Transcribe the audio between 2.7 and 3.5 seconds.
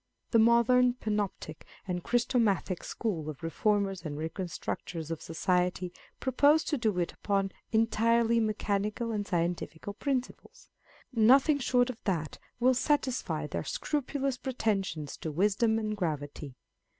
School of